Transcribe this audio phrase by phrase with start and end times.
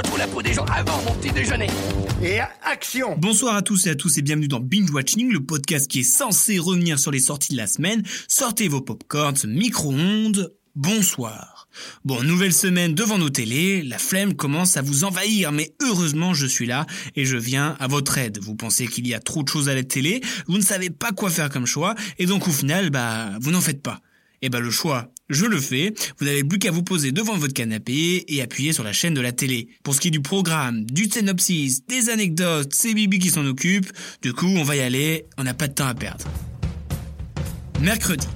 [0.00, 1.66] Je trouve la peau des gens avant mon petit déjeuner.
[2.22, 5.90] Et action Bonsoir à tous et à tous et bienvenue dans Binge Watching, le podcast
[5.90, 8.02] qui est censé revenir sur les sorties de la semaine.
[8.26, 10.54] Sortez vos popcorns, micro-ondes.
[10.74, 11.68] Bonsoir.
[12.06, 16.46] Bon, nouvelle semaine devant nos télés, la flemme commence à vous envahir, mais heureusement je
[16.46, 18.38] suis là et je viens à votre aide.
[18.40, 21.12] Vous pensez qu'il y a trop de choses à la télé, vous ne savez pas
[21.12, 24.00] quoi faire comme choix, et donc au final, bah, vous n'en faites pas.
[24.42, 25.92] Et bah le choix, je le fais.
[26.18, 29.20] Vous n'avez plus qu'à vous poser devant votre canapé et appuyer sur la chaîne de
[29.20, 29.68] la télé.
[29.82, 33.92] Pour ce qui est du programme, du synopsis, des anecdotes, c'est Bibi qui s'en occupe.
[34.22, 36.24] Du coup, on va y aller, on n'a pas de temps à perdre.
[37.80, 38.26] Mercredi.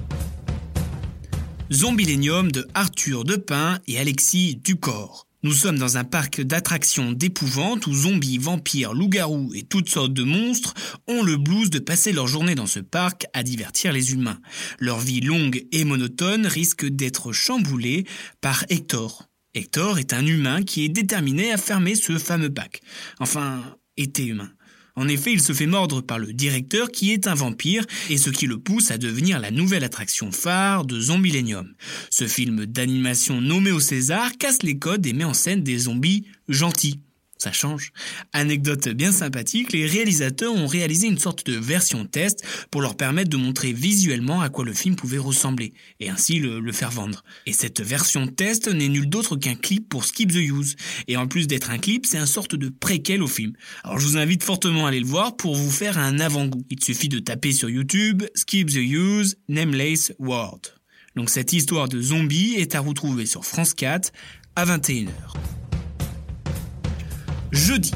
[1.71, 5.25] Zombilenium de Arthur Depin et Alexis Ducor.
[5.45, 10.23] Nous sommes dans un parc d'attractions d'épouvante où zombies, vampires, loups-garous et toutes sortes de
[10.23, 10.73] monstres
[11.07, 14.39] ont le blues de passer leur journée dans ce parc à divertir les humains.
[14.79, 18.07] Leur vie longue et monotone risque d'être chamboulée
[18.41, 19.27] par Hector.
[19.53, 22.81] Hector est un humain qui est déterminé à fermer ce fameux bac.
[23.19, 23.61] Enfin,
[23.97, 24.49] était humain.
[24.95, 28.29] En effet, il se fait mordre par le directeur qui est un vampire et ce
[28.29, 31.73] qui le pousse à devenir la nouvelle attraction phare de Zombilenium.
[32.09, 36.25] Ce film d'animation nommé au César casse les codes et met en scène des zombies
[36.47, 37.01] gentils.
[37.45, 37.91] Ça change.
[38.33, 43.29] Anecdote bien sympathique, les réalisateurs ont réalisé une sorte de version test pour leur permettre
[43.29, 47.23] de montrer visuellement à quoi le film pouvait ressembler, et ainsi le, le faire vendre.
[47.45, 50.75] Et cette version test n'est nul d'autre qu'un clip pour Skip the Use.
[51.07, 53.53] Et en plus d'être un clip, c'est un sorte de préquel au film.
[53.83, 56.65] Alors je vous invite fortement à aller le voir pour vous faire un avant-goût.
[56.71, 60.73] Il suffit de taper sur YouTube Skip the Use Nameless World.
[61.15, 64.11] Donc cette histoire de zombies est à retrouver sur France 4
[64.55, 65.11] à 21h
[67.55, 67.91] jeudi.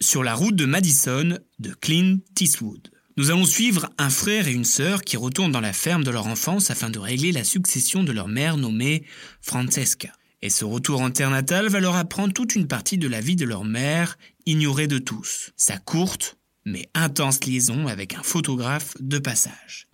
[0.00, 2.90] Sur la route de Madison de Clint Eastwood.
[3.16, 6.26] Nous allons suivre un frère et une sœur qui retournent dans la ferme de leur
[6.26, 9.04] enfance afin de régler la succession de leur mère nommée
[9.40, 10.08] Francesca.
[10.42, 13.36] Et ce retour en terre natale va leur apprendre toute une partie de la vie
[13.36, 15.52] de leur mère, ignorée de tous.
[15.56, 19.88] Sa courte, mais intense liaison avec un photographe de passage.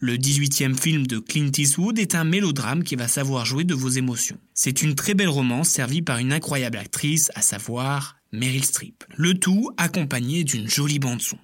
[0.00, 3.88] Le 18e film de Clint Eastwood est un mélodrame qui va savoir jouer de vos
[3.88, 4.38] émotions.
[4.54, 9.04] C'est une très belle romance servie par une incroyable actrice, à savoir Meryl Streep.
[9.16, 11.38] Le tout accompagné d'une jolie bande-son.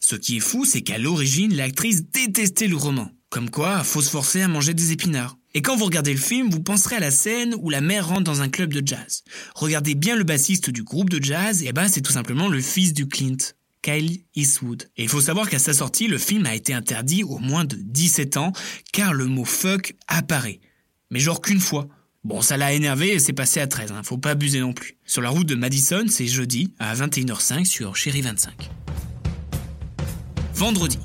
[0.00, 3.10] Ce qui est fou, c'est qu'à l'origine, l'actrice détestait le roman.
[3.28, 5.36] Comme quoi, faut se forcer à manger des épinards.
[5.54, 8.24] Et quand vous regardez le film, vous penserez à la scène où la mère rentre
[8.24, 9.22] dans un club de jazz.
[9.54, 12.92] Regardez bien le bassiste du groupe de jazz, et ben c'est tout simplement le fils
[12.92, 13.36] du Clint.
[13.82, 14.88] Kyle Eastwood.
[14.96, 17.76] Et il faut savoir qu'à sa sortie, le film a été interdit au moins de
[17.76, 18.52] 17 ans,
[18.92, 20.60] car le mot fuck apparaît.
[21.10, 21.88] Mais genre qu'une fois.
[22.22, 24.98] Bon, ça l'a énervé et c'est passé à 13, hein, faut pas abuser non plus.
[25.06, 28.70] Sur la route de Madison, c'est jeudi, à 21h05 sur Chéri 25.
[30.54, 30.98] Vendredi.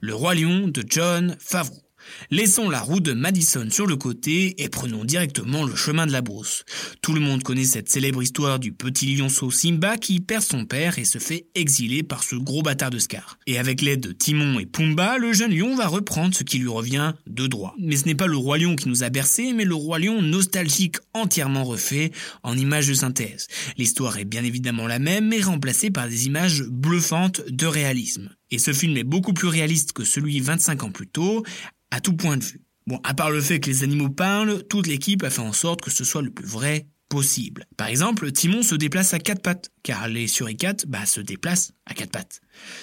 [0.00, 1.89] Le Roi Lion de John Favreau.
[2.30, 6.22] Laissons la route de Madison sur le côté et prenons directement le chemin de la
[6.22, 6.64] brousse.
[7.02, 10.98] Tout le monde connaît cette célèbre histoire du petit lionceau Simba qui perd son père
[10.98, 13.38] et se fait exiler par ce gros bâtard de Scar.
[13.46, 16.68] Et avec l'aide de Timon et Pumba, le jeune lion va reprendre ce qui lui
[16.68, 17.74] revient de droit.
[17.78, 20.22] Mais ce n'est pas le roi lion qui nous a bercé, mais le roi lion
[20.22, 23.48] nostalgique entièrement refait en images de synthèse.
[23.76, 28.30] L'histoire est bien évidemment la même, mais remplacée par des images bluffantes de réalisme.
[28.50, 31.44] Et ce film est beaucoup plus réaliste que celui 25 ans plus tôt,
[31.90, 32.60] à tout point de vue.
[32.86, 35.80] Bon, à part le fait que les animaux parlent, toute l'équipe a fait en sorte
[35.80, 37.66] que ce soit le plus vrai possible.
[37.76, 41.92] Par exemple, Timon se déplace à quatre pattes, car les suricates bah, se déplacent à
[41.92, 42.40] quatre pattes.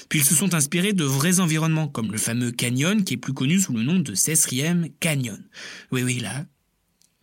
[0.09, 3.33] Puis ils se sont inspirés de vrais environnements, comme le fameux canyon qui est plus
[3.33, 5.41] connu sous le nom de Cesrième Canyon.
[5.91, 6.45] Oui, oui, là,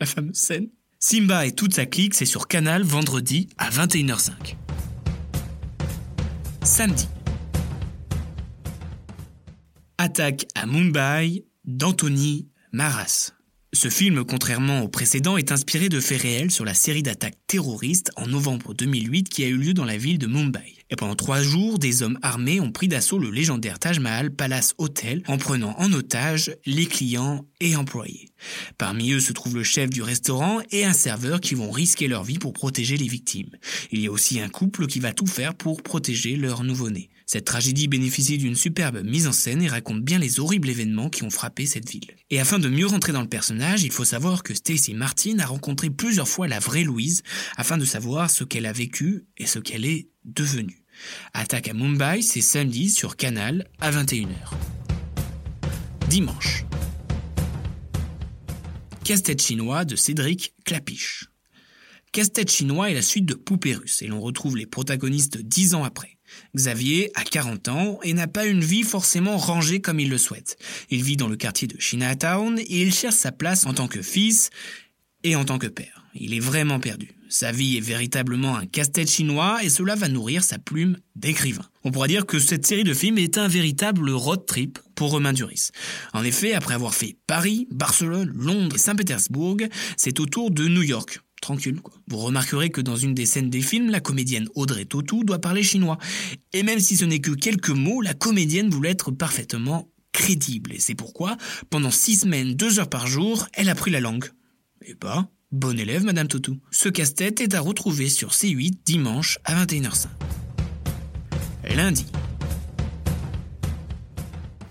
[0.00, 0.68] la fameuse scène.
[0.98, 4.56] Simba et toute sa clique, c'est sur Canal vendredi à 21h05.
[6.62, 7.06] Samedi.
[9.98, 13.32] Attaque à Mumbai d'Anthony Maras.
[13.74, 18.12] Ce film, contrairement au précédent, est inspiré de faits réels sur la série d'attaques terroristes
[18.14, 20.76] en novembre 2008 qui a eu lieu dans la ville de Mumbai.
[20.90, 24.74] Et pendant trois jours, des hommes armés ont pris d'assaut le légendaire Taj Mahal Palace
[24.78, 28.28] Hotel en prenant en otage les clients et employés.
[28.78, 32.22] Parmi eux se trouve le chef du restaurant et un serveur qui vont risquer leur
[32.22, 33.50] vie pour protéger les victimes.
[33.90, 37.10] Il y a aussi un couple qui va tout faire pour protéger leur nouveau-né.
[37.26, 41.22] Cette tragédie bénéficie d'une superbe mise en scène et raconte bien les horribles événements qui
[41.22, 42.14] ont frappé cette ville.
[42.30, 45.46] Et afin de mieux rentrer dans le personnage, il faut savoir que Stacy Martin a
[45.46, 47.22] rencontré plusieurs fois la vraie Louise
[47.56, 50.82] afin de savoir ce qu'elle a vécu et ce qu'elle est devenue.
[51.32, 54.28] Attaque à Mumbai, c'est samedi sur Canal à 21h.
[56.08, 56.64] Dimanche.
[59.04, 61.30] Casse-tête chinois de Cédric Clapiche.
[62.12, 65.84] Casse-tête chinois est la suite de Poupée russe et l'on retrouve les protagonistes dix ans
[65.84, 66.13] après.
[66.56, 70.56] Xavier a 40 ans et n'a pas une vie forcément rangée comme il le souhaite.
[70.90, 74.02] Il vit dans le quartier de Chinatown et il cherche sa place en tant que
[74.02, 74.50] fils
[75.22, 76.06] et en tant que père.
[76.14, 77.10] Il est vraiment perdu.
[77.28, 81.64] Sa vie est véritablement un casse-tête chinois et cela va nourrir sa plume d'écrivain.
[81.82, 85.32] On pourra dire que cette série de films est un véritable road trip pour Romain
[85.32, 85.70] Duris.
[86.12, 89.56] En effet, après avoir fait Paris, Barcelone, Londres et Saint-Pétersbourg,
[89.96, 91.80] c'est au tour de New York tranquille.
[92.08, 95.62] Vous remarquerez que dans une des scènes des films, la comédienne Audrey Tautou doit parler
[95.62, 95.98] chinois.
[96.52, 100.72] Et même si ce n'est que quelques mots, la comédienne voulait être parfaitement crédible.
[100.72, 101.36] Et c'est pourquoi,
[101.70, 104.30] pendant six semaines, deux heures par jour, elle a pris la langue.
[104.86, 106.58] Et bah, bon élève, Madame Tautou.
[106.70, 110.06] Ce casse-tête est à retrouver sur C8 dimanche à 21h05.
[111.74, 112.06] Lundi.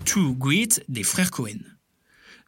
[0.04, 1.73] True Grit des frères Cohen.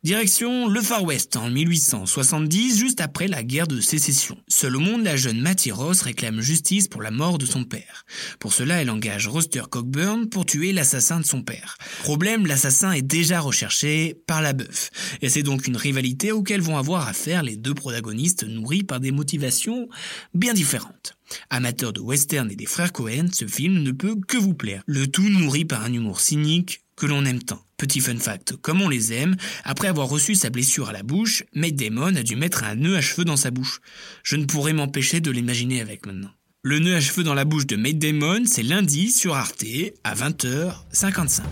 [0.06, 4.38] Direction le Far West en 1870, juste après la guerre de sécession.
[4.46, 8.04] Seul au monde, la jeune Mattie Ross réclame justice pour la mort de son père.
[8.38, 11.76] Pour cela, elle engage Roster Cockburn pour tuer l'assassin de son père.
[12.04, 14.90] Problème, l'assassin est déjà recherché par la bœuf.
[15.22, 19.10] Et c'est donc une rivalité auquel vont avoir affaire les deux protagonistes nourris par des
[19.10, 19.88] motivations
[20.34, 21.16] bien différentes.
[21.50, 24.84] Amateur de western et des frères Cohen, ce film ne peut que vous plaire.
[24.86, 27.62] Le tout nourri par un humour cynique que l'on aime tant.
[27.76, 31.44] Petit fun fact, comme on les aime, après avoir reçu sa blessure à la bouche,
[31.54, 33.80] Matt Damon a dû mettre un nœud à cheveux dans sa bouche.
[34.22, 36.30] Je ne pourrais m'empêcher de l'imaginer avec maintenant.
[36.62, 39.64] Le nœud à cheveux dans la bouche de Matt Damon, c'est lundi sur Arte
[40.04, 41.42] à 20h55.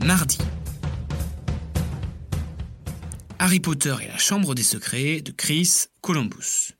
[0.00, 0.38] Mardi.
[3.38, 6.71] Harry Potter et la Chambre des Secrets de Chris Columbus.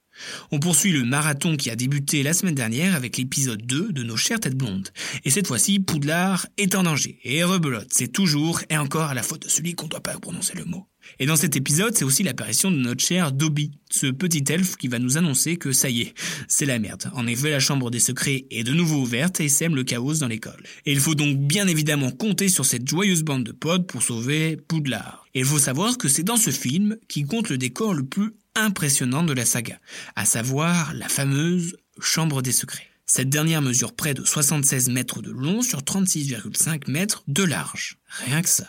[0.51, 4.17] On poursuit le marathon qui a débuté la semaine dernière avec l'épisode 2 de Nos
[4.17, 4.89] chères têtes blondes.
[5.25, 7.19] Et cette fois-ci, Poudlard est en danger.
[7.23, 10.17] Et rebelote, c'est toujours et encore à la faute de celui qu'on ne doit pas
[10.19, 10.87] prononcer le mot.
[11.19, 14.87] Et dans cet épisode, c'est aussi l'apparition de notre cher Dobby, ce petit elfe qui
[14.87, 16.13] va nous annoncer que ça y est,
[16.47, 17.11] c'est la merde.
[17.13, 20.27] En effet, la chambre des secrets est de nouveau ouverte et sème le chaos dans
[20.27, 20.63] l'école.
[20.85, 24.57] Et il faut donc bien évidemment compter sur cette joyeuse bande de potes pour sauver
[24.67, 25.25] Poudlard.
[25.33, 28.31] Et il faut savoir que c'est dans ce film qui compte le décor le plus
[28.55, 29.79] impressionnant de la saga,
[30.15, 32.87] à savoir la fameuse Chambre des Secrets.
[33.05, 37.97] Cette dernière mesure près de 76 mètres de long sur 36,5 mètres de large.
[38.25, 38.67] Rien que ça.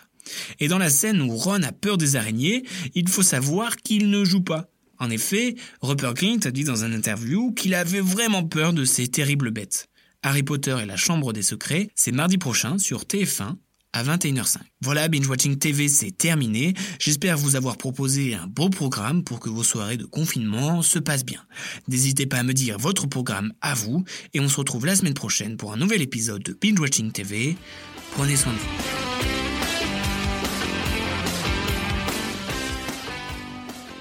[0.60, 4.24] Et dans la scène où Ron a peur des araignées, il faut savoir qu'il ne
[4.24, 4.70] joue pas.
[4.98, 9.08] En effet, Rupert Grint a dit dans un interview qu'il avait vraiment peur de ces
[9.08, 9.88] terribles bêtes.
[10.22, 13.56] Harry Potter et la Chambre des Secrets, c'est mardi prochain sur TF1
[13.92, 14.58] à 21h05.
[14.80, 16.74] Voilà, Binge Watching TV, c'est terminé.
[16.98, 21.24] J'espère vous avoir proposé un beau programme pour que vos soirées de confinement se passent
[21.24, 21.40] bien.
[21.88, 25.14] N'hésitez pas à me dire votre programme à vous et on se retrouve la semaine
[25.14, 27.56] prochaine pour un nouvel épisode de Binge Watching TV.
[28.12, 29.13] Prenez soin de vous.